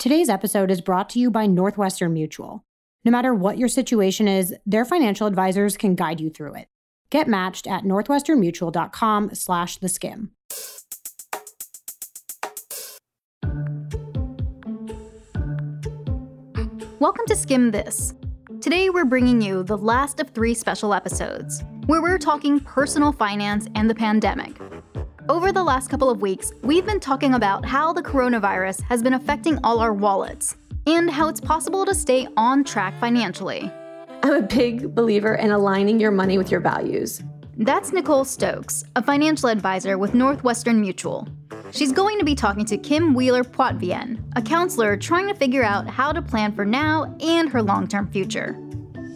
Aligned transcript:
Today's 0.00 0.30
episode 0.30 0.70
is 0.70 0.80
brought 0.80 1.10
to 1.10 1.18
you 1.18 1.30
by 1.30 1.44
Northwestern 1.44 2.14
Mutual. 2.14 2.64
No 3.04 3.10
matter 3.12 3.34
what 3.34 3.58
your 3.58 3.68
situation 3.68 4.26
is, 4.26 4.54
their 4.64 4.86
financial 4.86 5.26
advisors 5.26 5.76
can 5.76 5.94
guide 5.94 6.22
you 6.22 6.30
through 6.30 6.54
it. 6.54 6.68
Get 7.10 7.28
matched 7.28 7.66
at 7.66 7.82
northwesternmutual.com 7.82 9.34
slash 9.34 9.76
the 9.76 9.88
skimm. 9.88 10.30
Welcome 16.98 17.26
to 17.26 17.34
Skimm 17.34 17.70
This. 17.70 18.14
Today 18.62 18.88
we're 18.88 19.04
bringing 19.04 19.42
you 19.42 19.62
the 19.62 19.76
last 19.76 20.18
of 20.18 20.30
three 20.30 20.54
special 20.54 20.94
episodes, 20.94 21.62
where 21.84 22.00
we're 22.00 22.16
talking 22.16 22.58
personal 22.58 23.12
finance 23.12 23.68
and 23.74 23.90
the 23.90 23.94
pandemic. 23.94 24.56
Over 25.30 25.52
the 25.52 25.62
last 25.62 25.88
couple 25.88 26.10
of 26.10 26.20
weeks, 26.20 26.52
we've 26.62 26.84
been 26.84 26.98
talking 26.98 27.34
about 27.34 27.64
how 27.64 27.92
the 27.92 28.02
coronavirus 28.02 28.82
has 28.82 29.00
been 29.00 29.14
affecting 29.14 29.60
all 29.62 29.78
our 29.78 29.94
wallets, 29.94 30.56
and 30.88 31.08
how 31.08 31.28
it's 31.28 31.40
possible 31.40 31.84
to 31.84 31.94
stay 31.94 32.26
on 32.36 32.64
track 32.64 32.98
financially. 32.98 33.70
I'm 34.24 34.32
a 34.32 34.42
big 34.42 34.92
believer 34.92 35.36
in 35.36 35.52
aligning 35.52 36.00
your 36.00 36.10
money 36.10 36.36
with 36.36 36.50
your 36.50 36.58
values. 36.58 37.22
That's 37.56 37.92
Nicole 37.92 38.24
Stokes, 38.24 38.82
a 38.96 39.02
financial 39.04 39.48
advisor 39.48 39.98
with 39.98 40.14
Northwestern 40.14 40.80
Mutual. 40.80 41.28
She's 41.70 41.92
going 41.92 42.18
to 42.18 42.24
be 42.24 42.34
talking 42.34 42.64
to 42.64 42.76
Kim 42.76 43.14
Wheeler 43.14 43.44
Poitvien, 43.44 44.20
a 44.34 44.42
counselor 44.42 44.96
trying 44.96 45.28
to 45.28 45.34
figure 45.34 45.62
out 45.62 45.86
how 45.86 46.10
to 46.10 46.20
plan 46.20 46.52
for 46.56 46.64
now 46.64 47.14
and 47.20 47.48
her 47.50 47.62
long 47.62 47.86
term 47.86 48.10
future. 48.10 48.58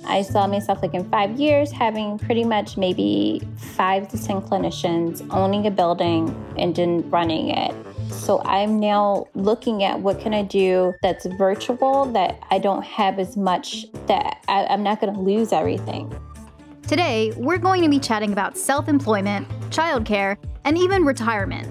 I 0.07 0.23
saw 0.23 0.47
myself 0.47 0.83
like 0.83 0.95
in 0.95 1.09
five 1.11 1.39
years 1.39 1.71
having 1.71 2.19
pretty 2.19 2.45
much 2.45 2.77
maybe 2.77 3.43
five 3.57 4.09
to 4.09 4.23
10 4.23 4.43
clinicians 4.43 5.27
owning 5.30 5.67
a 5.67 5.71
building 5.71 6.35
and 6.59 6.75
then 6.75 7.09
running 7.11 7.51
it. 7.51 7.75
So 8.11 8.43
I'm 8.45 8.80
now 8.80 9.27
looking 9.35 9.83
at 9.83 10.01
what 10.01 10.21
can 10.21 10.35
I 10.35 10.43
do 10.43 10.95
that's 11.03 11.27
virtual 11.27 12.07
that 12.13 12.43
I 12.51 12.59
don't 12.59 12.83
have 12.85 13.19
as 13.19 13.37
much 13.37 13.87
that 14.07 14.43
I, 14.49 14.73
am 14.73 14.83
not 14.83 15.01
going 15.01 15.13
to 15.13 15.21
lose 15.21 15.52
everything. 15.52 16.15
Today, 16.87 17.33
we're 17.37 17.59
going 17.59 17.83
to 17.83 17.89
be 17.89 17.99
chatting 17.99 18.33
about 18.33 18.59
self 18.59 18.89
employment, 18.89 19.49
childcare, 19.71 20.37
and 20.65 20.77
even 20.77 21.05
retirement. 21.05 21.68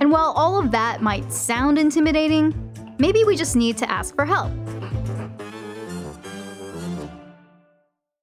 And 0.00 0.10
while 0.10 0.32
all 0.36 0.58
of 0.58 0.70
that 0.70 1.02
might 1.02 1.32
sound 1.32 1.78
intimidating, 1.78 2.54
maybe 2.98 3.24
we 3.24 3.36
just 3.36 3.56
need 3.56 3.76
to 3.78 3.90
ask 3.90 4.14
for 4.14 4.24
help. 4.24 4.52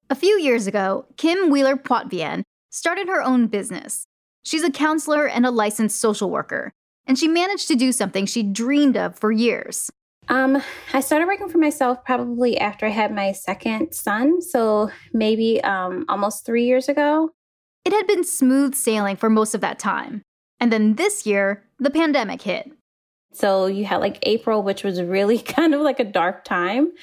A 0.09 0.16
few 0.16 0.39
years 0.39 0.67
ago, 0.67 1.05
Kim 1.17 1.50
Wheeler 1.50 1.75
Poitvien 1.75 2.44
started 2.69 3.09
her 3.09 3.22
own 3.22 3.47
business. 3.47 4.08
She's 4.44 4.64
a 4.64 4.72
counselor 4.72 5.27
and 5.27 5.45
a 5.45 5.52
licensed 5.52 5.99
social 5.99 6.30
worker, 6.30 6.72
and 7.05 7.19
she 7.19 7.27
managed 7.27 7.67
to 7.67 7.75
do 7.75 7.91
something 7.91 8.25
she 8.25 8.41
dreamed 8.41 8.95
of 8.95 9.19
for 9.19 9.33
years. 9.33 9.91
Um, 10.30 10.61
I 10.94 11.02
started 11.02 11.25
working 11.25 11.49
for 11.49 11.58
myself 11.58 12.05
probably 12.05 12.58
after 12.58 12.86
I 12.86 12.89
had 12.89 13.14
my 13.14 13.33
second 13.33 13.94
son, 13.94 14.41
so 14.41 14.91
maybe 15.11 15.61
um, 15.64 16.05
almost 16.08 16.45
three 16.45 16.66
years 16.66 16.88
ago. 16.88 17.31
It 17.83 17.92
had 17.92 18.08
been 18.08 18.23
smooth 18.23 18.75
sailing 18.75 19.17
for 19.17 19.30
most 19.30 19.55
of 19.55 19.61
that 19.61 19.80
time. 19.80 20.21
And 20.59 20.71
then 20.71 20.95
this 20.95 21.25
year, 21.25 21.64
the 21.80 21.89
pandemic 21.89 22.42
hit. 22.42 22.71
So 23.33 23.67
you 23.67 23.86
had 23.86 23.97
like 23.97 24.19
April, 24.23 24.64
which 24.64 24.83
was 24.83 25.02
really 25.02 25.39
kind 25.55 25.73
of 25.73 25.81
like 25.81 25.99
a 25.99 26.05
dark 26.05 26.45
time. 26.45 26.94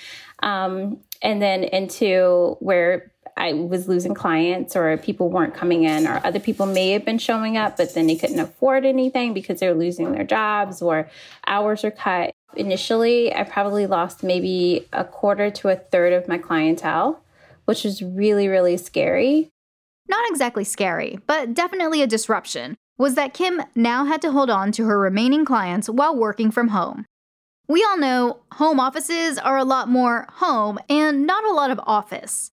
Um, 0.42 1.00
and 1.22 1.40
then 1.40 1.64
into 1.64 2.56
where 2.60 3.10
I 3.36 3.52
was 3.52 3.88
losing 3.88 4.14
clients 4.14 4.76
or 4.76 4.96
people 4.96 5.28
weren't 5.30 5.54
coming 5.54 5.84
in 5.84 6.06
or 6.06 6.20
other 6.24 6.38
people 6.38 6.66
may 6.66 6.90
have 6.90 7.04
been 7.04 7.18
showing 7.18 7.56
up, 7.56 7.76
but 7.76 7.94
then 7.94 8.06
they 8.06 8.16
couldn't 8.16 8.38
afford 8.38 8.84
anything 8.84 9.34
because 9.34 9.60
they 9.60 9.68
were 9.68 9.74
losing 9.74 10.12
their 10.12 10.24
jobs 10.24 10.80
or 10.80 11.08
hours 11.46 11.84
are 11.84 11.90
cut. 11.90 12.30
Initially, 12.56 13.34
I 13.34 13.42
probably 13.42 13.86
lost 13.86 14.22
maybe 14.22 14.86
a 14.92 15.04
quarter 15.04 15.50
to 15.50 15.68
a 15.68 15.76
third 15.76 16.12
of 16.12 16.28
my 16.28 16.38
clientele, 16.38 17.20
which 17.64 17.82
was 17.82 18.02
really, 18.02 18.46
really 18.46 18.76
scary. 18.76 19.50
Not 20.06 20.28
exactly 20.28 20.64
scary, 20.64 21.18
but 21.26 21.54
definitely 21.54 22.02
a 22.02 22.06
disruption 22.06 22.76
was 22.96 23.16
that 23.16 23.34
Kim 23.34 23.60
now 23.74 24.04
had 24.04 24.22
to 24.22 24.30
hold 24.30 24.50
on 24.50 24.70
to 24.72 24.84
her 24.84 24.98
remaining 24.98 25.44
clients 25.44 25.88
while 25.88 26.14
working 26.14 26.52
from 26.52 26.68
home. 26.68 27.06
We 27.66 27.82
all 27.82 27.96
know 27.96 28.40
home 28.52 28.78
offices 28.78 29.38
are 29.38 29.56
a 29.56 29.64
lot 29.64 29.88
more 29.88 30.26
home 30.34 30.78
and 30.90 31.26
not 31.26 31.44
a 31.44 31.52
lot 31.52 31.70
of 31.70 31.80
office. 31.86 32.50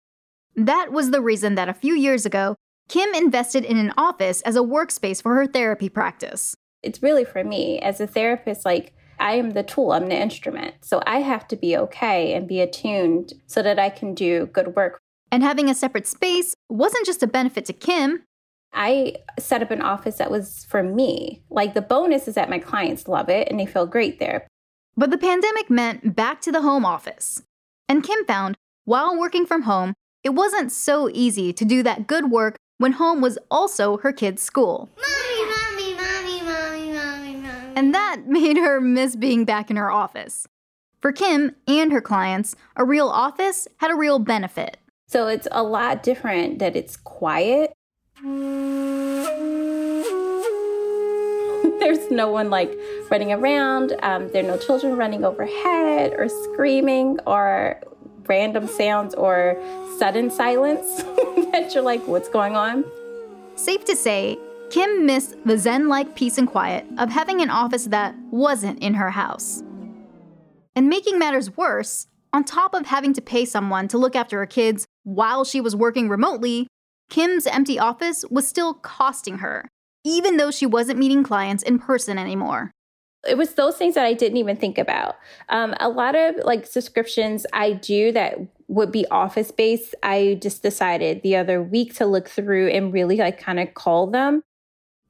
That 0.55 0.93
was 0.93 1.11
the 1.11 1.23
reason 1.23 1.55
that 1.55 1.69
a 1.69 1.75
few 1.75 1.95
years 1.95 2.27
ago, 2.27 2.57
Kim 2.91 3.15
invested 3.15 3.65
in 3.65 3.79
an 3.79 3.95
office 3.97 4.43
as 4.43 4.55
a 4.55 4.61
workspace 4.61 5.23
for 5.23 5.35
her 5.37 5.47
therapy 5.47 5.89
practice. 5.89 6.55
It's 6.83 7.03
really 7.03 7.25
for 7.25 7.43
me 7.43 7.79
as 7.79 8.01
a 8.01 8.07
therapist, 8.07 8.67
like 8.67 8.93
I 9.19 9.33
am 9.35 9.51
the 9.51 9.63
tool, 9.63 9.93
I'm 9.93 10.09
the 10.09 10.21
instrument. 10.21 10.75
So 10.83 11.03
I 11.07 11.21
have 11.21 11.49
to 11.49 11.57
be 11.57 11.77
okay 11.77 12.35
and 12.35 12.47
be 12.47 12.61
attuned 12.61 13.33
so 13.47 13.63
that 13.63 13.79
I 13.79 13.89
can 13.89 14.15
do 14.15 14.47
good 14.47 14.77
work. 14.77 15.01
And 15.33 15.43
having 15.43 15.71
a 15.71 15.75
separate 15.75 16.07
space 16.07 16.55
wasn't 16.69 17.07
just 17.07 17.23
a 17.23 17.27
benefit 17.27 17.65
to 17.67 17.73
Kim, 17.73 18.25
I 18.75 19.15
set 19.39 19.63
up 19.63 19.71
an 19.71 19.81
office 19.81 20.17
that 20.17 20.31
was 20.31 20.67
for 20.69 20.83
me. 20.83 21.43
Like 21.49 21.73
the 21.73 21.81
bonus 21.81 22.29
is 22.29 22.35
that 22.35 22.51
my 22.51 22.59
clients 22.59 23.09
love 23.09 23.31
it 23.31 23.49
and 23.51 23.59
they 23.59 23.67
feel 23.67 23.87
great 23.87 24.19
there. 24.19 24.47
But 24.99 25.13
the 25.13 25.17
pandemic 25.17 25.71
meant 25.71 26.17
back 26.17 26.41
to 26.41 26.51
the 26.51 26.63
home 26.63 26.85
office. 26.85 27.41
And 27.89 28.03
Kim 28.03 28.25
found, 28.25 28.57
while 28.85 29.17
working 29.17 29.47
from 29.47 29.63
home, 29.63 29.95
it 30.25 30.31
wasn't 30.31 30.73
so 30.73 31.09
easy 31.13 31.53
to 31.53 31.65
do 31.65 31.85
that 31.85 32.09
good 32.09 32.33
work 32.33 32.57
when 32.79 32.91
home 32.91 33.21
was 33.21 33.39
also 33.49 33.99
her 33.99 34.11
kids' 34.11 34.43
school. 34.43 34.89
Mommy, 34.97 35.51
mommy, 35.53 35.95
mommy, 35.95 36.43
mommy, 36.43 36.93
mommy, 36.93 37.35
mommy. 37.37 37.73
And 37.77 37.95
that 37.95 38.23
made 38.27 38.57
her 38.57 38.81
miss 38.81 39.15
being 39.15 39.45
back 39.45 39.71
in 39.71 39.77
her 39.77 39.89
office. 39.89 40.49
For 41.01 41.13
Kim 41.13 41.55
and 41.69 41.93
her 41.93 42.01
clients, 42.01 42.57
a 42.75 42.85
real 42.85 43.09
office 43.09 43.69
had 43.77 43.93
a 43.93 43.97
real 43.97 44.19
benefit. 44.19 44.79
So 45.07 45.29
it's 45.29 45.47
a 45.53 45.63
lot 45.63 46.03
different 46.03 46.59
that 46.59 46.75
it's 46.75 46.97
quiet 46.97 47.73
There's 51.89 52.11
no 52.11 52.31
one 52.31 52.51
like 52.51 52.71
running 53.11 53.33
around. 53.33 53.97
Um, 54.03 54.29
there 54.29 54.45
are 54.45 54.47
no 54.47 54.59
children 54.59 54.99
running 54.99 55.25
overhead 55.25 56.13
or 56.19 56.29
screaming 56.29 57.19
or 57.27 57.81
random 58.27 58.69
sounds 58.69 59.15
or 59.15 59.57
sudden 59.99 60.31
silence 60.31 61.03
that 61.51 61.71
you're 61.73 61.83
like, 61.83 62.07
what's 62.07 62.29
going 62.29 62.57
on? 62.57 62.85
Safe 63.55 63.87
to 63.87 63.97
say, 63.97 64.39
Kim 64.69 65.07
missed 65.07 65.37
the 65.47 65.57
Zen 65.57 65.89
like 65.89 66.15
peace 66.15 66.37
and 66.37 66.47
quiet 66.47 66.85
of 66.99 67.09
having 67.09 67.41
an 67.41 67.49
office 67.49 67.87
that 67.87 68.15
wasn't 68.31 68.79
in 68.81 68.93
her 68.93 69.09
house. 69.09 69.63
And 70.77 70.91
making 70.91 71.19
matters 71.19 71.57
worse, 71.57 72.07
on 72.35 72.45
top 72.45 72.75
of 72.75 72.85
having 72.85 73.15
to 73.15 73.23
pay 73.23 73.47
someone 73.47 73.89
to 73.89 73.97
look 73.97 74.15
after 74.15 74.37
her 74.41 74.47
kids 74.47 74.85
while 75.05 75.43
she 75.43 75.59
was 75.59 75.75
working 75.75 76.11
remotely, 76.11 76.67
Kim's 77.09 77.47
empty 77.47 77.79
office 77.79 78.27
was 78.31 78.47
still 78.47 78.75
costing 78.75 79.39
her, 79.39 79.71
even 80.05 80.37
though 80.37 80.51
she 80.51 80.67
wasn't 80.67 80.99
meeting 80.99 81.23
clients 81.23 81.63
in 81.63 81.79
person 81.79 82.19
anymore. 82.19 82.73
It 83.29 83.37
was 83.37 83.55
those 83.55 83.77
things 83.77 83.95
that 83.95 84.05
I 84.05 84.15
didn't 84.15 84.39
even 84.39 84.57
think 84.57 84.79
about. 84.79 85.17
Um, 85.49 85.75
a 85.81 85.89
lot 85.89 86.15
of 86.15 86.37
like 86.45 86.67
subscriptions 86.67 87.45
I 87.53 87.73
do 87.73 88.13
that 88.13 88.39
would 88.69 88.93
be 88.93 89.07
office 89.11 89.51
based. 89.51 89.95
I 90.03 90.39
just 90.41 90.63
decided 90.63 91.23
the 91.23 91.37
other 91.37 91.61
week 91.61 91.95
to 91.97 92.07
look 92.07 92.29
through 92.29 92.69
and 92.69 92.93
really 92.93 93.17
like 93.17 93.41
kind 93.41 93.59
of 93.59 93.75
call 93.75 94.07
them. 94.07 94.43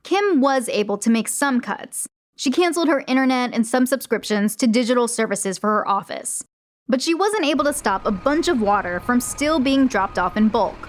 Kim 0.05 0.41
was 0.41 0.69
able 0.71 0.97
to 0.99 1.11
make 1.11 1.29
some 1.29 1.61
cuts. 1.61 2.09
She 2.37 2.51
canceled 2.51 2.89
her 2.89 3.05
internet 3.07 3.53
and 3.53 3.67
some 3.67 3.85
subscriptions 3.85 4.57
to 4.57 4.67
digital 4.67 5.09
services 5.09 5.59
for 5.59 5.69
her 5.71 5.89
office. 5.89 6.43
But 6.89 7.03
she 7.03 7.15
wasn't 7.15 7.45
able 7.45 7.65
to 7.65 7.75
stop 7.75 8.07
a 8.07 8.13
bunch 8.13 8.49
of 8.49 8.63
water 8.63 9.01
from 9.01 9.21
still 9.21 9.59
being 9.59 9.87
dropped 9.87 10.19
off 10.19 10.37
in 10.37 10.49
bulk 10.49 10.89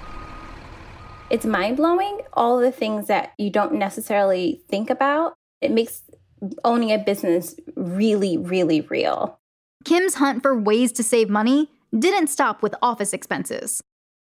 it's 1.30 1.46
mind 1.46 1.78
blowing, 1.78 2.22
all 2.34 2.60
the 2.60 2.72
things 2.72 3.08
that 3.08 3.34
you 3.38 3.50
don't 3.50 3.74
necessarily 3.74 4.62
think 4.68 4.90
about. 4.90 5.36
It 5.62 5.72
makes 5.72 6.02
owning 6.64 6.92
a 6.92 6.98
business 6.98 7.56
really, 7.76 8.38
really 8.38 8.82
real. 8.82 9.40
Kim's 9.86 10.16
hunt 10.16 10.42
for 10.42 10.58
ways 10.58 10.92
to 10.94 11.04
save 11.04 11.30
money 11.30 11.70
didn't 11.98 12.28
stop 12.28 12.62
with 12.62 12.76
office 12.82 13.14
expenses. 13.14 13.82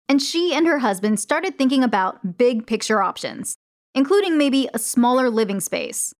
And 0.09 0.21
she 0.21 0.53
and 0.53 0.65
her 0.67 0.79
husband 0.79 1.19
started 1.19 1.57
thinking 1.57 1.83
about 1.83 2.37
big 2.37 2.65
picture 2.65 3.01
options, 3.01 3.57
including 3.93 4.37
maybe 4.37 4.69
a 4.73 4.79
smaller 4.79 5.29
living 5.29 5.59
space. 5.59 6.13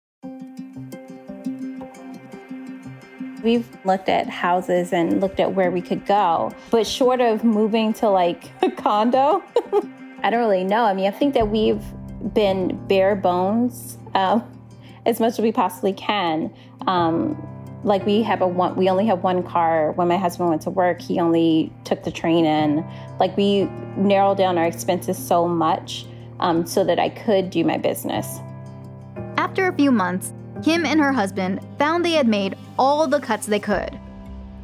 We've 3.43 3.67
looked 3.85 4.09
at 4.09 4.27
houses 4.27 4.91
and 4.91 5.21
looked 5.21 5.39
at 5.39 5.53
where 5.53 5.71
we 5.71 5.81
could 5.81 6.05
go, 6.05 6.51
but 6.69 6.85
short 6.85 7.21
of 7.21 7.43
moving 7.43 7.93
to 7.93 8.09
like 8.09 8.51
a 8.61 8.71
condo, 8.71 9.43
I 10.27 10.29
don't 10.29 10.41
really 10.41 10.65
know. 10.65 10.83
I 10.83 10.93
mean, 10.93 11.07
I 11.07 11.11
think 11.11 11.35
that 11.35 11.47
we've 11.47 11.81
been 12.33 12.85
bare 12.87 13.15
bones 13.15 13.97
um, 14.13 14.43
as 15.05 15.21
much 15.21 15.29
as 15.29 15.39
we 15.39 15.53
possibly 15.53 15.93
can. 15.93 16.53
Um, 16.85 17.41
like 17.85 18.05
we 18.05 18.23
have 18.23 18.41
a 18.41 18.47
one, 18.47 18.75
we 18.75 18.89
only 18.89 19.05
have 19.05 19.23
one 19.23 19.41
car. 19.41 19.93
When 19.93 20.09
my 20.09 20.17
husband 20.17 20.49
went 20.49 20.63
to 20.63 20.69
work, 20.69 20.99
he 20.99 21.21
only 21.21 21.71
took 21.85 22.03
the 22.03 22.11
train 22.11 22.43
in. 22.43 22.85
Like 23.21 23.37
we 23.37 23.69
narrowed 23.95 24.37
down 24.37 24.57
our 24.57 24.65
expenses 24.65 25.17
so 25.17 25.47
much 25.47 26.05
um, 26.41 26.65
so 26.65 26.83
that 26.83 26.99
I 26.99 27.07
could 27.07 27.49
do 27.49 27.63
my 27.63 27.77
business. 27.77 28.39
After 29.37 29.69
a 29.69 29.73
few 29.73 29.93
months, 29.93 30.33
Kim 30.61 30.85
and 30.85 30.99
her 30.99 31.13
husband 31.13 31.65
found 31.79 32.03
they 32.03 32.11
had 32.11 32.27
made 32.27 32.57
all 32.77 33.07
the 33.07 33.21
cuts 33.21 33.45
they 33.45 33.59
could. 33.61 33.97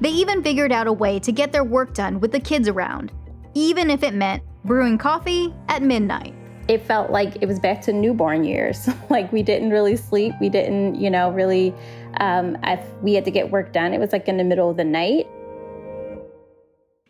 They 0.01 0.09
even 0.09 0.43
figured 0.43 0.73
out 0.73 0.87
a 0.87 0.91
way 0.91 1.19
to 1.19 1.31
get 1.31 1.53
their 1.53 1.63
work 1.63 1.93
done 1.93 2.19
with 2.19 2.33
the 2.33 2.39
kids 2.41 2.67
around, 2.67 3.13
even 3.53 3.89
if 3.89 4.03
it 4.03 4.13
meant 4.13 4.43
brewing 4.65 4.97
coffee 4.97 5.53
at 5.67 5.81
midnight. 5.81 6.33
It 6.67 6.81
felt 6.81 7.11
like 7.11 7.35
it 7.41 7.45
was 7.45 7.59
back 7.59 7.81
to 7.83 7.93
newborn 7.93 8.43
years. 8.43 8.87
like 9.09 9.31
we 9.31 9.43
didn't 9.43 9.69
really 9.69 9.97
sleep. 9.97 10.33
We 10.39 10.49
didn't, 10.49 10.95
you 10.95 11.09
know, 11.09 11.31
really, 11.31 11.73
um, 12.19 12.57
if 12.63 12.79
we 13.01 13.13
had 13.13 13.25
to 13.25 13.31
get 13.31 13.51
work 13.51 13.73
done, 13.73 13.93
it 13.93 13.99
was 13.99 14.13
like 14.13 14.27
in 14.27 14.37
the 14.37 14.43
middle 14.43 14.69
of 14.69 14.77
the 14.77 14.85
night. 14.85 15.27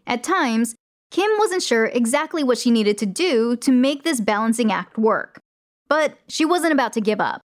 At 0.07 0.23
times, 0.23 0.75
Kim 1.11 1.29
wasn't 1.38 1.61
sure 1.61 1.85
exactly 1.85 2.44
what 2.44 2.57
she 2.57 2.71
needed 2.71 2.97
to 2.97 3.05
do 3.05 3.55
to 3.57 3.71
make 3.71 4.03
this 4.03 4.19
balancing 4.19 4.71
act 4.71 4.97
work. 4.97 5.39
But 5.88 6.17
she 6.27 6.44
wasn't 6.44 6.73
about 6.73 6.94
to 6.94 7.01
give 7.01 7.21
up. 7.21 7.41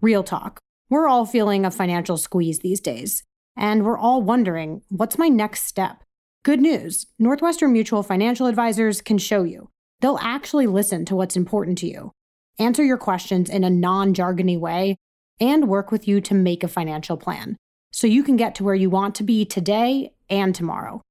Real 0.00 0.22
talk. 0.22 0.60
We're 0.90 1.08
all 1.08 1.26
feeling 1.26 1.64
a 1.64 1.70
financial 1.70 2.16
squeeze 2.16 2.60
these 2.60 2.80
days, 2.80 3.24
and 3.56 3.84
we're 3.84 3.98
all 3.98 4.22
wondering 4.22 4.82
what's 4.88 5.18
my 5.18 5.28
next 5.28 5.64
step? 5.64 6.04
Good 6.48 6.62
news 6.62 7.04
Northwestern 7.18 7.74
Mutual 7.74 8.02
Financial 8.02 8.46
Advisors 8.46 9.02
can 9.02 9.18
show 9.18 9.42
you. 9.42 9.68
They'll 10.00 10.16
actually 10.22 10.66
listen 10.66 11.04
to 11.04 11.14
what's 11.14 11.36
important 11.36 11.76
to 11.76 11.86
you, 11.86 12.12
answer 12.58 12.82
your 12.82 12.96
questions 12.96 13.50
in 13.50 13.64
a 13.64 13.68
non 13.68 14.14
jargony 14.14 14.58
way, 14.58 14.96
and 15.38 15.68
work 15.68 15.92
with 15.92 16.08
you 16.08 16.22
to 16.22 16.32
make 16.32 16.64
a 16.64 16.68
financial 16.68 17.18
plan 17.18 17.58
so 17.92 18.06
you 18.06 18.22
can 18.22 18.36
get 18.36 18.54
to 18.54 18.64
where 18.64 18.74
you 18.74 18.88
want 18.88 19.14
to 19.16 19.22
be 19.22 19.44
today 19.44 20.14
and 20.30 20.54
tomorrow. 20.54 21.02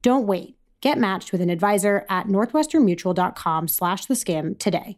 Don't 0.00 0.26
wait. 0.26 0.56
Get 0.80 0.96
matched 0.96 1.30
with 1.30 1.42
an 1.42 1.50
advisor 1.50 2.06
at 2.08 2.28
northwesternmutual.com 2.28 3.68
slash 3.68 4.06
the 4.06 4.14
skimm 4.14 4.58
today. 4.58 4.96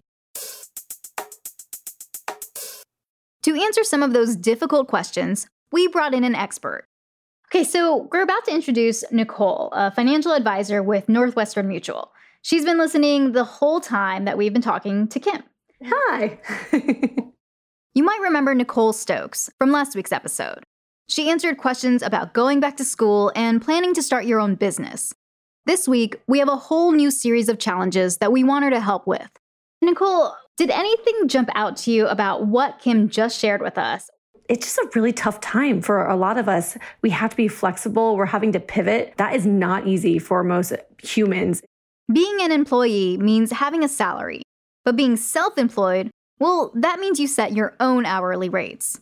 To 3.43 3.61
answer 3.61 3.83
some 3.83 4.05
of 4.05 4.13
those 4.13 4.37
difficult 4.37 4.87
questions, 4.87 5.49
we 5.73 5.89
brought 5.89 6.15
in 6.15 6.23
an 6.23 6.37
expert. 6.37 6.85
Okay, 7.51 7.65
so 7.65 8.09
we're 8.13 8.21
about 8.21 8.45
to 8.45 8.55
introduce 8.55 9.03
Nicole, 9.11 9.71
a 9.73 9.91
financial 9.91 10.33
advisor 10.33 10.83
with 10.83 11.09
Northwestern 11.09 11.67
Mutual. 11.67 12.13
She's 12.43 12.67
been 12.67 12.77
listening 12.77 13.33
the 13.33 13.45
whole 13.45 13.81
time 13.81 14.27
that 14.27 14.37
we've 14.37 14.53
been 14.53 14.61
talking 14.61 15.09
to 15.09 15.19
Kim. 15.19 15.43
Hi. 15.83 16.39
you 17.95 18.03
might 18.03 18.21
remember 18.21 18.55
Nicole 18.55 18.93
Stokes 18.93 19.49
from 19.57 19.71
last 19.71 19.97
week's 19.97 20.13
episode. 20.13 20.63
She 21.09 21.31
answered 21.31 21.57
questions 21.57 22.03
about 22.03 22.35
going 22.35 22.61
back 22.61 22.77
to 22.77 22.85
school 22.85 23.33
and 23.35 23.63
planning 23.63 23.95
to 23.95 24.03
start 24.03 24.27
your 24.27 24.41
own 24.41 24.55
business. 24.55 25.15
This 25.65 25.89
week, 25.89 26.21
we 26.29 26.41
have 26.41 26.51
a 26.51 26.57
whole 26.57 26.93
new 26.93 27.11
series 27.11 27.49
of 27.49 27.59
challenges 27.59 28.19
that 28.19 28.31
we 28.31 28.45
want 28.45 28.67
her 28.67 28.71
to 28.71 28.81
help 28.81 29.07
with. 29.07 29.31
Nicole, 29.81 30.35
did 30.59 30.69
anything 30.69 31.29
jump 31.29 31.49
out 31.55 31.79
to 31.79 31.93
you 31.93 32.09
about 32.09 32.47
what 32.47 32.79
Kim 32.79 33.09
just 33.09 33.39
shared 33.39 33.63
with 33.63 33.79
us? 33.79 34.11
It's 34.49 34.67
just 34.67 34.79
a 34.79 34.91
really 34.95 35.13
tough 35.13 35.41
time 35.41 35.83
for 35.83 36.07
a 36.07 36.17
lot 36.17 36.39
of 36.39 36.49
us. 36.49 36.79
We 37.03 37.11
have 37.11 37.31
to 37.31 37.37
be 37.37 37.49
flexible. 37.49 38.17
We're 38.17 38.27
having 38.27 38.53
to 38.53 38.61
pivot. 38.61 39.15
That 39.19 39.35
is 39.35 39.47
not 39.47 39.87
easy 39.87 40.19
for 40.19 40.43
most 40.43 40.73
humans. 41.03 41.63
Being 42.11 42.41
an 42.41 42.51
employee 42.51 43.19
means 43.19 43.53
having 43.53 43.85
a 43.85 43.89
salary, 43.89 44.43
but 44.85 44.97
being 44.97 45.17
self 45.17 45.59
employed, 45.59 46.11
well, 46.41 46.73
that 46.75 46.99
means 46.99 47.21
you 47.21 47.27
set 47.27 47.53
your 47.53 47.75
own 47.79 48.07
hourly 48.07 48.49
rates. 48.49 48.99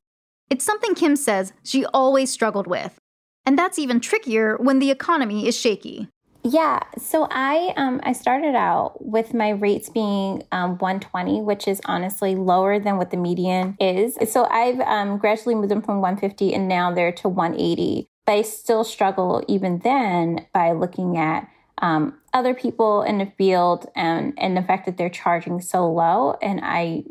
It's 0.51 0.65
something 0.65 0.95
Kim 0.95 1.15
says 1.15 1.53
she 1.63 1.85
always 1.87 2.31
struggled 2.31 2.67
with. 2.67 2.99
And 3.45 3.57
that's 3.57 3.79
even 3.79 4.01
trickier 4.01 4.57
when 4.57 4.81
the 4.81 4.91
economy 4.91 5.47
is 5.47 5.57
shaky. 5.57 6.09
Yeah, 6.49 6.79
so 6.97 7.27
I 7.29 7.75
um, 7.77 8.01
I 8.05 8.13
started 8.13 8.55
out 8.55 9.05
with 9.05 9.35
my 9.35 9.49
rates 9.49 9.89
being 9.89 10.45
um, 10.53 10.79
120, 10.79 11.41
which 11.41 11.67
is 11.67 11.81
honestly 11.87 12.37
lower 12.37 12.79
than 12.79 12.99
what 12.99 13.11
the 13.11 13.17
median 13.17 13.77
is. 13.81 14.17
So 14.31 14.45
I've 14.45 14.79
um, 14.83 15.19
gradually 15.19 15.57
moved 15.57 15.71
them 15.73 15.83
from 15.83 16.01
150 16.01 16.55
and 16.55 16.69
now 16.69 16.95
they're 16.95 17.11
to 17.11 17.29
180. 17.29 18.07
But 18.27 18.33
I 18.33 18.43
still 18.43 18.85
struggle 18.85 19.45
even 19.49 19.81
then 19.81 20.47
by 20.55 20.71
looking 20.71 21.19
at 21.19 21.49
um, 21.79 22.17
other 22.33 22.55
people 22.55 23.03
in 23.03 23.19
the 23.19 23.33
field 23.37 23.91
and 23.97 24.33
and 24.39 24.57
the 24.57 24.63
fact 24.63 24.87
that 24.87 24.97
they're 24.97 25.11
charging 25.11 25.61
so 25.61 25.91
low, 25.91 26.37
and 26.41 26.61
I 26.63 27.03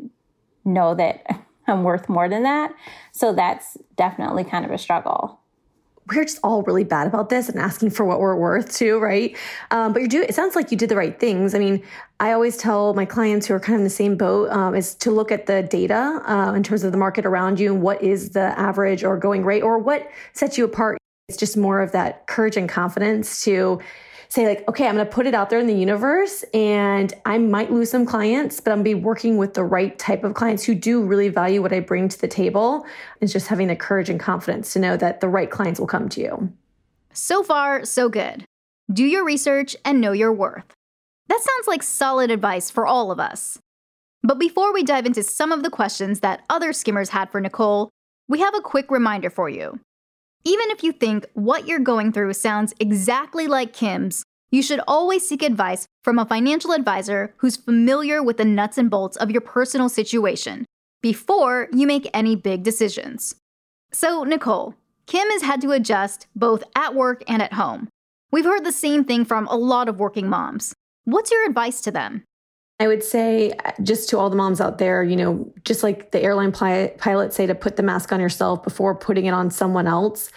know 0.64 0.94
that 0.94 1.44
I'm 1.66 1.84
worth 1.84 2.08
more 2.08 2.30
than 2.30 2.44
that. 2.44 2.72
So 3.12 3.34
that's 3.34 3.76
definitely 3.96 4.44
kind 4.44 4.64
of 4.64 4.70
a 4.70 4.78
struggle 4.78 5.40
we're 6.08 6.24
just 6.24 6.38
all 6.42 6.62
really 6.62 6.84
bad 6.84 7.06
about 7.06 7.30
this 7.30 7.48
and 7.48 7.58
asking 7.58 7.90
for 7.90 8.04
what 8.04 8.20
we're 8.20 8.36
worth 8.36 8.74
too, 8.74 8.98
right? 8.98 9.36
Um, 9.70 9.92
but 9.92 10.02
you 10.02 10.08
do. 10.08 10.22
It 10.22 10.34
sounds 10.34 10.54
like 10.54 10.70
you 10.70 10.76
did 10.76 10.88
the 10.88 10.96
right 10.96 11.18
things. 11.18 11.54
I 11.54 11.58
mean, 11.58 11.82
I 12.20 12.32
always 12.32 12.56
tell 12.56 12.94
my 12.94 13.04
clients 13.04 13.46
who 13.46 13.54
are 13.54 13.60
kind 13.60 13.74
of 13.74 13.80
in 13.80 13.84
the 13.84 13.90
same 13.90 14.16
boat 14.16 14.50
um, 14.50 14.74
is 14.74 14.94
to 14.96 15.10
look 15.10 15.32
at 15.32 15.46
the 15.46 15.62
data 15.62 16.22
uh, 16.26 16.52
in 16.54 16.62
terms 16.62 16.84
of 16.84 16.92
the 16.92 16.98
market 16.98 17.26
around 17.26 17.58
you 17.58 17.72
and 17.72 17.82
what 17.82 18.02
is 18.02 18.30
the 18.30 18.58
average 18.58 19.02
or 19.04 19.16
going 19.16 19.44
rate 19.44 19.62
or 19.62 19.78
what 19.78 20.08
sets 20.32 20.56
you 20.56 20.64
apart. 20.64 20.98
It's 21.28 21.36
just 21.36 21.56
more 21.56 21.80
of 21.80 21.92
that 21.92 22.26
courage 22.28 22.56
and 22.56 22.68
confidence 22.68 23.42
to 23.44 23.80
say 24.28 24.46
like, 24.46 24.68
okay, 24.68 24.86
I'm 24.86 24.94
going 24.94 25.06
to 25.06 25.12
put 25.12 25.26
it 25.26 25.34
out 25.34 25.50
there 25.50 25.58
in 25.58 25.66
the 25.66 25.74
universe 25.74 26.44
and 26.54 27.12
I 27.24 27.38
might 27.38 27.72
lose 27.72 27.90
some 27.90 28.06
clients, 28.06 28.60
but 28.60 28.72
I'm 28.72 28.82
be 28.82 28.94
working 28.94 29.36
with 29.36 29.54
the 29.54 29.64
right 29.64 29.98
type 29.98 30.24
of 30.24 30.34
clients 30.34 30.64
who 30.64 30.74
do 30.74 31.02
really 31.02 31.28
value 31.28 31.62
what 31.62 31.72
I 31.72 31.80
bring 31.80 32.08
to 32.08 32.20
the 32.20 32.28
table. 32.28 32.86
It's 33.20 33.32
just 33.32 33.48
having 33.48 33.68
the 33.68 33.76
courage 33.76 34.10
and 34.10 34.20
confidence 34.20 34.72
to 34.72 34.78
know 34.78 34.96
that 34.96 35.20
the 35.20 35.28
right 35.28 35.50
clients 35.50 35.80
will 35.80 35.86
come 35.86 36.08
to 36.10 36.20
you. 36.20 36.52
So 37.12 37.42
far, 37.42 37.84
so 37.84 38.08
good. 38.08 38.44
Do 38.92 39.04
your 39.04 39.24
research 39.24 39.74
and 39.84 40.00
know 40.00 40.12
your 40.12 40.32
worth. 40.32 40.72
That 41.28 41.40
sounds 41.40 41.66
like 41.66 41.82
solid 41.82 42.30
advice 42.30 42.70
for 42.70 42.86
all 42.86 43.10
of 43.10 43.18
us. 43.18 43.58
But 44.22 44.38
before 44.38 44.72
we 44.72 44.82
dive 44.82 45.06
into 45.06 45.22
some 45.22 45.52
of 45.52 45.62
the 45.62 45.70
questions 45.70 46.20
that 46.20 46.44
other 46.50 46.72
skimmers 46.72 47.10
had 47.10 47.30
for 47.30 47.40
Nicole, 47.40 47.90
we 48.28 48.40
have 48.40 48.54
a 48.54 48.60
quick 48.60 48.90
reminder 48.90 49.30
for 49.30 49.48
you. 49.48 49.80
Even 50.46 50.70
if 50.70 50.84
you 50.84 50.92
think 50.92 51.26
what 51.34 51.66
you're 51.66 51.80
going 51.80 52.12
through 52.12 52.32
sounds 52.32 52.72
exactly 52.78 53.48
like 53.48 53.72
Kim's, 53.72 54.22
you 54.52 54.62
should 54.62 54.80
always 54.86 55.28
seek 55.28 55.42
advice 55.42 55.88
from 56.04 56.20
a 56.20 56.24
financial 56.24 56.70
advisor 56.70 57.34
who's 57.38 57.56
familiar 57.56 58.22
with 58.22 58.36
the 58.36 58.44
nuts 58.44 58.78
and 58.78 58.88
bolts 58.88 59.16
of 59.16 59.32
your 59.32 59.40
personal 59.40 59.88
situation 59.88 60.64
before 61.02 61.66
you 61.72 61.84
make 61.84 62.08
any 62.14 62.36
big 62.36 62.62
decisions. 62.62 63.34
So, 63.92 64.22
Nicole, 64.22 64.76
Kim 65.06 65.28
has 65.30 65.42
had 65.42 65.60
to 65.62 65.72
adjust 65.72 66.28
both 66.36 66.62
at 66.76 66.94
work 66.94 67.24
and 67.26 67.42
at 67.42 67.54
home. 67.54 67.88
We've 68.30 68.44
heard 68.44 68.64
the 68.64 68.70
same 68.70 69.02
thing 69.02 69.24
from 69.24 69.48
a 69.48 69.56
lot 69.56 69.88
of 69.88 69.98
working 69.98 70.28
moms. 70.28 70.72
What's 71.06 71.32
your 71.32 71.44
advice 71.44 71.80
to 71.80 71.90
them? 71.90 72.22
I 72.78 72.88
would 72.88 73.02
say, 73.02 73.52
uh, 73.64 73.72
just 73.82 74.10
to 74.10 74.18
all 74.18 74.28
the 74.28 74.36
moms 74.36 74.60
out 74.60 74.78
there, 74.78 75.02
you 75.02 75.16
know, 75.16 75.50
just 75.64 75.82
like 75.82 76.10
the 76.10 76.22
airline 76.22 76.52
pilots 76.52 77.36
say 77.36 77.46
to 77.46 77.54
put 77.54 77.76
the 77.76 77.82
mask 77.82 78.12
on 78.12 78.20
yourself 78.20 78.62
before 78.62 78.94
putting 78.94 79.24
it 79.24 79.32
on 79.32 79.50
someone 79.50 79.86
else 79.86 80.30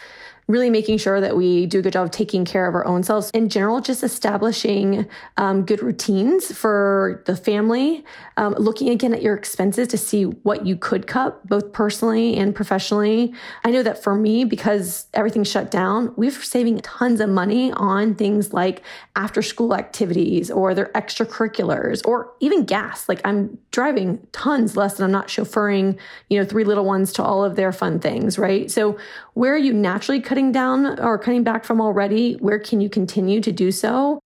really 0.50 0.72
making 0.72 0.98
sure 0.98 1.22
that 1.22 1.38
we 1.38 1.68
do 1.68 1.78
a 1.78 1.82
good 1.84 1.94
job 1.94 2.06
of 2.06 2.12
taking 2.12 2.44
care 2.44 2.68
of 2.68 2.74
our 2.74 2.86
own 2.88 3.04
selves. 3.04 3.30
In 3.32 3.50
general, 3.50 3.80
just 3.82 4.04
establishing 4.04 5.08
um, 5.38 5.64
good 5.64 5.84
routines 5.84 6.52
for 6.52 7.22
the 7.28 7.36
family, 7.36 8.04
um, 8.36 8.56
looking 8.56 8.90
again 8.90 9.14
at 9.14 9.22
your 9.22 9.36
expenses 9.36 9.88
to 9.90 9.98
see 9.98 10.24
what 10.24 10.66
you 10.66 10.76
could 10.76 11.06
cut, 11.06 11.46
both 11.48 11.72
personally 11.72 12.36
and 12.36 12.56
professionally. 12.56 13.32
I 13.64 13.70
know 13.70 13.84
that 13.84 14.04
for 14.04 14.16
me, 14.16 14.44
because 14.44 15.06
everything's 15.14 15.52
shut 15.52 15.70
down, 15.70 16.14
we're 16.18 16.32
saving 16.32 16.80
tons 16.80 17.22
of 17.22 17.30
money 17.30 17.72
on 17.74 18.16
things 18.16 18.52
like 18.52 18.82
after 19.16 19.44
school 19.44 19.76
activities 19.76 20.50
or 20.50 20.74
their 20.74 20.88
extracurriculars 20.96 22.02
or 22.08 22.34
even 22.40 22.66
gas. 22.66 23.08
Like 23.08 23.22
I'm 23.24 23.60
driving 23.70 24.26
tons 24.32 24.76
less 24.76 24.96
and 24.96 25.06
I'm 25.06 25.12
not 25.12 25.28
chauffeuring, 25.28 26.00
you 26.30 26.40
know, 26.40 26.46
three 26.46 26.64
little 26.64 26.86
ones 26.86 27.14
to 27.14 27.24
all 27.24 27.44
of 27.44 27.56
their 27.56 27.72
fun 27.72 28.00
things, 28.00 28.40
right? 28.40 28.72
So 28.72 28.98
where 29.36 29.54
are 29.54 29.58
you 29.58 29.74
naturally 29.74 30.20
cutting 30.20 30.39
cutting 30.40 30.52
down 30.54 30.98
or 31.02 31.18
cutting 31.18 31.44
back 31.44 31.66
from 31.66 31.82
already? 31.82 32.36
Where 32.36 32.60
can 32.60 32.80
you 32.80 32.90
continue 32.90 33.42
to 33.42 33.52
do 33.52 33.74
so? 33.74 34.20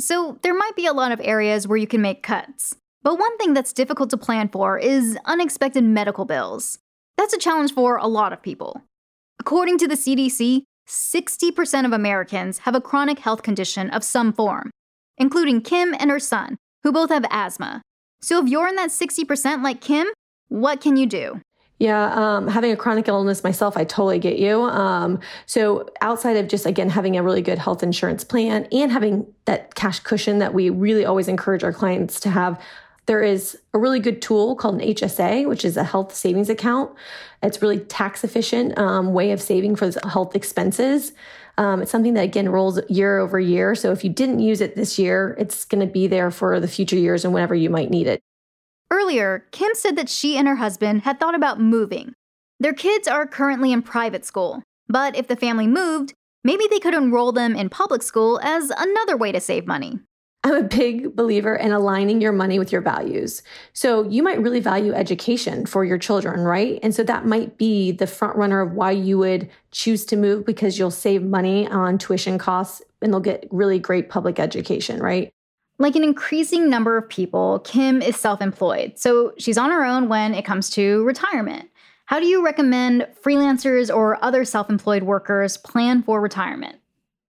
So, 0.00 0.38
there 0.42 0.54
might 0.54 0.74
be 0.74 0.86
a 0.86 0.92
lot 0.92 1.12
of 1.12 1.20
areas 1.22 1.68
where 1.68 1.76
you 1.76 1.86
can 1.86 2.02
make 2.02 2.24
cuts. 2.24 2.74
But 3.04 3.18
one 3.18 3.36
thing 3.38 3.54
that's 3.54 3.72
difficult 3.72 4.10
to 4.10 4.16
plan 4.16 4.48
for 4.48 4.76
is 4.76 5.16
unexpected 5.24 5.84
medical 5.84 6.24
bills. 6.24 6.78
That's 7.16 7.32
a 7.32 7.38
challenge 7.38 7.74
for 7.74 7.96
a 7.96 8.08
lot 8.08 8.32
of 8.32 8.42
people. 8.42 8.82
According 9.38 9.78
to 9.78 9.86
the 9.86 9.94
CDC, 9.94 10.62
60% 10.88 11.84
of 11.84 11.92
Americans 11.92 12.58
have 12.58 12.74
a 12.74 12.80
chronic 12.80 13.20
health 13.20 13.42
condition 13.44 13.88
of 13.90 14.02
some 14.02 14.32
form, 14.32 14.70
including 15.16 15.60
Kim 15.60 15.94
and 15.96 16.10
her 16.10 16.18
son, 16.18 16.56
who 16.82 16.90
both 16.90 17.10
have 17.10 17.24
asthma. 17.30 17.82
So 18.20 18.42
if 18.42 18.50
you're 18.50 18.66
in 18.66 18.76
that 18.76 18.90
60% 18.90 19.62
like 19.62 19.80
Kim, 19.80 20.08
what 20.48 20.80
can 20.80 20.96
you 20.96 21.06
do? 21.06 21.40
Yeah, 21.82 22.12
um, 22.14 22.46
having 22.46 22.70
a 22.70 22.76
chronic 22.76 23.08
illness 23.08 23.42
myself, 23.42 23.76
I 23.76 23.82
totally 23.82 24.20
get 24.20 24.38
you. 24.38 24.62
Um, 24.62 25.18
so 25.46 25.90
outside 26.00 26.36
of 26.36 26.46
just 26.46 26.64
again 26.64 26.88
having 26.88 27.16
a 27.16 27.24
really 27.24 27.42
good 27.42 27.58
health 27.58 27.82
insurance 27.82 28.22
plan 28.22 28.68
and 28.70 28.92
having 28.92 29.26
that 29.46 29.74
cash 29.74 29.98
cushion 29.98 30.38
that 30.38 30.54
we 30.54 30.70
really 30.70 31.04
always 31.04 31.26
encourage 31.26 31.64
our 31.64 31.72
clients 31.72 32.20
to 32.20 32.30
have, 32.30 32.62
there 33.06 33.20
is 33.20 33.58
a 33.74 33.80
really 33.80 33.98
good 33.98 34.22
tool 34.22 34.54
called 34.54 34.80
an 34.80 34.88
HSA, 34.94 35.48
which 35.48 35.64
is 35.64 35.76
a 35.76 35.82
health 35.82 36.14
savings 36.14 36.48
account. 36.48 36.92
It's 37.42 37.60
really 37.60 37.80
tax 37.80 38.22
efficient 38.22 38.78
um, 38.78 39.12
way 39.12 39.32
of 39.32 39.42
saving 39.42 39.74
for 39.74 39.90
health 40.08 40.36
expenses. 40.36 41.10
Um, 41.58 41.82
it's 41.82 41.90
something 41.90 42.14
that 42.14 42.22
again 42.22 42.48
rolls 42.48 42.78
year 42.90 43.18
over 43.18 43.40
year. 43.40 43.74
So 43.74 43.90
if 43.90 44.04
you 44.04 44.10
didn't 44.10 44.38
use 44.38 44.60
it 44.60 44.76
this 44.76 45.00
year, 45.00 45.34
it's 45.36 45.64
going 45.64 45.84
to 45.84 45.92
be 45.92 46.06
there 46.06 46.30
for 46.30 46.60
the 46.60 46.68
future 46.68 46.94
years 46.94 47.24
and 47.24 47.34
whenever 47.34 47.56
you 47.56 47.70
might 47.70 47.90
need 47.90 48.06
it. 48.06 48.22
Earlier, 48.92 49.46
Kim 49.52 49.70
said 49.72 49.96
that 49.96 50.10
she 50.10 50.36
and 50.36 50.46
her 50.46 50.56
husband 50.56 51.00
had 51.02 51.18
thought 51.18 51.34
about 51.34 51.58
moving. 51.58 52.12
Their 52.60 52.74
kids 52.74 53.08
are 53.08 53.26
currently 53.26 53.72
in 53.72 53.80
private 53.80 54.26
school, 54.26 54.62
but 54.86 55.16
if 55.16 55.28
the 55.28 55.34
family 55.34 55.66
moved, 55.66 56.12
maybe 56.44 56.66
they 56.68 56.78
could 56.78 56.92
enroll 56.92 57.32
them 57.32 57.56
in 57.56 57.70
public 57.70 58.02
school 58.02 58.38
as 58.42 58.70
another 58.76 59.16
way 59.16 59.32
to 59.32 59.40
save 59.40 59.66
money. 59.66 59.98
I'm 60.44 60.56
a 60.56 60.62
big 60.62 61.16
believer 61.16 61.56
in 61.56 61.72
aligning 61.72 62.20
your 62.20 62.32
money 62.32 62.58
with 62.58 62.70
your 62.70 62.82
values. 62.82 63.42
So 63.72 64.06
you 64.10 64.22
might 64.22 64.42
really 64.42 64.60
value 64.60 64.92
education 64.92 65.64
for 65.64 65.86
your 65.86 65.96
children, 65.96 66.40
right? 66.40 66.78
And 66.82 66.94
so 66.94 67.02
that 67.04 67.24
might 67.24 67.56
be 67.56 67.92
the 67.92 68.06
front 68.06 68.36
runner 68.36 68.60
of 68.60 68.72
why 68.72 68.90
you 68.90 69.16
would 69.16 69.48
choose 69.70 70.04
to 70.06 70.16
move 70.16 70.44
because 70.44 70.78
you'll 70.78 70.90
save 70.90 71.22
money 71.22 71.66
on 71.66 71.96
tuition 71.96 72.36
costs 72.36 72.82
and 73.00 73.10
they'll 73.10 73.20
get 73.20 73.48
really 73.50 73.78
great 73.78 74.10
public 74.10 74.38
education, 74.38 75.00
right? 75.00 75.32
Like 75.82 75.96
an 75.96 76.04
increasing 76.04 76.70
number 76.70 76.96
of 76.96 77.08
people, 77.08 77.58
Kim 77.64 78.02
is 78.02 78.14
self 78.16 78.40
employed, 78.40 79.00
so 79.00 79.32
she's 79.36 79.58
on 79.58 79.72
her 79.72 79.84
own 79.84 80.08
when 80.08 80.32
it 80.32 80.44
comes 80.44 80.70
to 80.70 81.02
retirement. 81.02 81.70
How 82.04 82.20
do 82.20 82.26
you 82.26 82.44
recommend 82.44 83.08
freelancers 83.20 83.92
or 83.92 84.22
other 84.24 84.44
self 84.44 84.70
employed 84.70 85.02
workers 85.02 85.56
plan 85.56 86.04
for 86.04 86.20
retirement? 86.20 86.76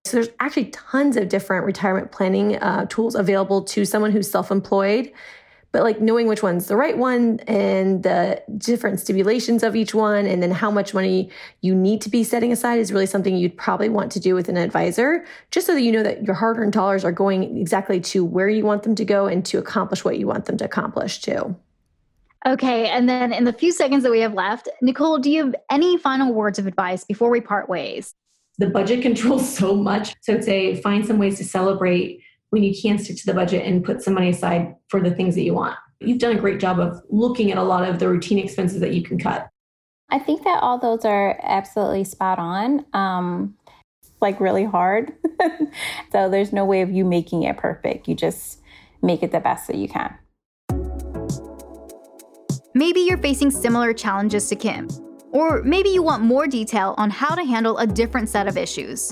So 0.06 0.18
there's 0.18 0.30
actually 0.40 0.66
tons 0.66 1.18
of 1.18 1.30
different 1.30 1.66
retirement 1.66 2.12
planning 2.12 2.58
uh, 2.58 2.86
tools 2.92 3.16
available 3.16 3.64
to 3.64 3.86
someone 3.86 4.12
who's 4.12 4.30
self-employed. 4.30 5.12
But 5.74 5.84
like 5.84 6.00
knowing 6.00 6.28
which 6.28 6.42
one's 6.42 6.68
the 6.68 6.78
right 6.78 6.98
one 6.98 7.42
and 7.48 8.04
the 8.04 8.42
different 8.58 9.02
stipulations 9.02 9.62
of 9.64 9.76
each 9.76 9.94
one, 9.94 10.26
and 10.26 10.42
then 10.42 10.52
how 10.52 10.72
much 10.72 10.94
money 10.94 11.30
you 11.60 11.76
need 11.76 12.00
to 12.02 12.10
be 12.10 12.24
setting 12.24 12.54
aside 12.54 12.80
is 12.80 12.94
really 12.94 13.06
something 13.06 13.36
you'd 13.36 13.58
probably 13.58 13.90
want 13.90 14.12
to 14.14 14.20
do 14.22 14.36
with 14.36 14.48
an 14.48 14.56
advisor, 14.56 15.26
just 15.52 15.68
so 15.68 15.74
that 15.74 15.82
you 15.82 15.92
know 15.92 16.04
that 16.04 16.24
your 16.24 16.36
hard 16.36 16.58
earned 16.58 16.72
dollars 16.72 17.04
are 17.04 17.12
going 17.12 17.58
exactly 17.58 18.00
to 18.00 18.24
where 18.24 18.48
you 18.48 18.64
want 18.64 18.84
them 18.84 18.96
to 18.96 19.04
go 19.04 19.26
and 19.26 19.46
to 19.48 19.58
accomplish 19.58 20.06
what 20.06 20.18
you 20.18 20.28
want 20.28 20.46
them 20.46 20.58
to 20.58 20.64
accomplish 20.64 21.20
too. 21.20 21.54
Okay, 22.46 22.88
and 22.88 23.10
then 23.10 23.34
in 23.34 23.44
the 23.44 23.54
few 23.54 23.74
seconds 23.74 24.04
that 24.04 24.12
we 24.12 24.22
have 24.22 24.34
left, 24.34 24.70
Nicole, 24.82 25.18
do 25.18 25.30
you 25.30 25.44
have 25.44 25.56
any 25.70 25.98
final 25.98 26.34
words 26.34 26.60
of 26.60 26.68
advice 26.68 27.04
before 27.04 27.30
we 27.30 27.42
part 27.42 27.68
ways? 27.68 28.16
the 28.58 28.68
budget 28.68 29.02
controls 29.08 29.48
so 29.56 29.76
much. 29.76 30.16
So 30.22 30.34
I'd 30.34 30.44
say 30.44 30.76
find 30.82 31.06
some 31.06 31.18
ways 31.18 31.38
to 31.38 31.44
celebrate 31.44 32.22
when 32.54 32.62
you 32.62 32.72
can 32.80 33.00
stick 33.00 33.18
to 33.18 33.26
the 33.26 33.34
budget 33.34 33.66
and 33.66 33.84
put 33.84 34.04
some 34.04 34.14
money 34.14 34.30
aside 34.30 34.76
for 34.88 35.02
the 35.02 35.10
things 35.10 35.34
that 35.34 35.42
you 35.42 35.56
want. 35.56 35.76
You've 36.00 36.20
done 36.20 36.38
a 36.38 36.40
great 36.40 36.60
job 36.60 36.80
of 36.80 37.02
looking 37.10 37.52
at 37.52 37.58
a 37.58 37.64
lot 37.64 37.90
of 37.90 37.98
the 37.98 38.08
routine 38.08 38.38
expenses 38.38 38.80
that 38.80 38.94
you 38.94 39.02
can 39.02 39.18
cut. 39.18 39.50
I 40.12 40.20
think 40.20 40.44
that 40.44 40.62
all 40.62 40.78
those 40.78 41.04
are 41.04 41.40
absolutely 41.42 42.04
spot 42.04 42.38
on. 42.38 42.86
Um, 42.94 43.56
like 44.22 44.40
really 44.40 44.66
hard. 44.66 45.14
so 46.12 46.30
there's 46.30 46.54
no 46.54 46.64
way 46.64 46.82
of 46.82 46.92
you 46.92 47.04
making 47.04 47.42
it 47.42 47.58
perfect. 47.58 48.08
You 48.08 48.14
just 48.14 48.62
make 49.02 49.24
it 49.24 49.32
the 49.32 49.40
best 49.40 49.66
that 49.66 49.78
you 49.78 49.90
can. 49.90 50.16
Maybe 52.76 53.00
you're 53.00 53.18
facing 53.18 53.50
similar 53.50 53.94
challenges 53.94 54.48
to 54.50 54.56
Kim 54.56 54.88
or 55.34 55.64
maybe 55.64 55.90
you 55.90 56.04
want 56.04 56.22
more 56.22 56.46
detail 56.46 56.94
on 56.98 57.10
how 57.10 57.34
to 57.34 57.44
handle 57.44 57.80
a 57.80 57.88
different 57.88 58.30
set 58.30 58.48
of 58.48 58.56
issues. 58.56 59.12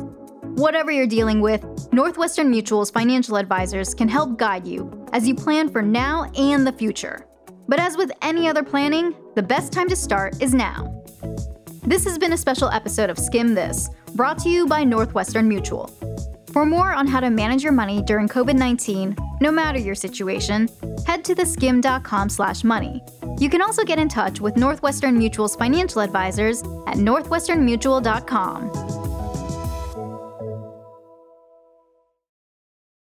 Whatever 0.56 0.92
you're 0.92 1.08
dealing 1.08 1.40
with, 1.40 1.66
Northwestern 1.94 2.50
Mutual's 2.50 2.92
financial 2.92 3.38
advisors 3.38 3.94
can 3.94 4.10
help 4.10 4.38
guide 4.38 4.68
you 4.68 5.08
as 5.14 5.28
you 5.28 5.34
plan 5.34 5.70
for 5.70 5.82
now 5.82 6.30
and 6.38 6.68
the 6.68 6.74
future. 6.74 7.26
But 7.70 7.80
as 7.80 7.96
with 7.96 8.12
any 8.22 8.50
other 8.50 8.62
planning, 8.62 9.16
the 9.36 9.42
best 9.42 9.72
time 9.72 9.88
to 9.88 9.96
start 9.96 10.42
is 10.42 10.54
now. 10.54 11.02
This 11.84 12.04
has 12.04 12.18
been 12.18 12.34
a 12.34 12.38
special 12.38 12.70
episode 12.70 13.10
of 13.10 13.18
Skimm 13.18 13.56
This, 13.56 13.90
brought 14.14 14.40
to 14.40 14.50
you 14.50 14.68
by 14.68 14.84
Northwestern 14.84 15.48
Mutual. 15.48 15.88
For 16.52 16.66
more 16.66 16.92
on 16.92 17.08
how 17.08 17.22
to 17.22 17.30
manage 17.30 17.64
your 17.64 17.72
money 17.72 18.02
during 18.02 18.28
COVID-19, 18.28 19.18
no 19.40 19.52
matter 19.52 19.80
your 19.80 19.96
situation, 19.96 20.68
head 21.08 21.24
to 21.26 21.34
theskimm.com/money. 21.34 23.02
You 23.40 23.50
can 23.50 23.62
also 23.62 23.86
get 23.86 24.00
in 24.00 24.10
touch 24.10 24.42
with 24.42 24.58
Northwestern 24.58 25.18
Mutual's 25.18 25.56
financial 25.56 26.02
advisors 26.02 26.62
at 26.88 26.98
northwesternmutual.com. 26.98 29.01